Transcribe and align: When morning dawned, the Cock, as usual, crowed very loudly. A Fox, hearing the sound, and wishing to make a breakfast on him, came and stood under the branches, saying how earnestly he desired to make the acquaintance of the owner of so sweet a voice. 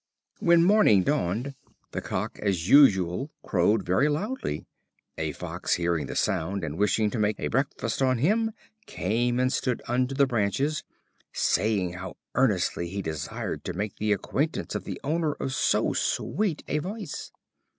When 0.39 0.63
morning 0.63 1.03
dawned, 1.03 1.53
the 1.91 2.01
Cock, 2.01 2.39
as 2.41 2.67
usual, 2.67 3.29
crowed 3.43 3.85
very 3.85 4.09
loudly. 4.09 4.65
A 5.19 5.31
Fox, 5.31 5.75
hearing 5.75 6.07
the 6.07 6.15
sound, 6.15 6.63
and 6.63 6.75
wishing 6.79 7.11
to 7.11 7.19
make 7.19 7.39
a 7.39 7.49
breakfast 7.49 8.01
on 8.01 8.17
him, 8.17 8.51
came 8.87 9.39
and 9.39 9.53
stood 9.53 9.79
under 9.87 10.15
the 10.15 10.25
branches, 10.25 10.83
saying 11.33 11.93
how 11.93 12.17
earnestly 12.33 12.89
he 12.89 13.03
desired 13.03 13.63
to 13.65 13.73
make 13.73 13.97
the 13.97 14.11
acquaintance 14.11 14.73
of 14.73 14.85
the 14.85 14.99
owner 15.03 15.33
of 15.33 15.53
so 15.53 15.93
sweet 15.93 16.63
a 16.67 16.79
voice. 16.79 17.31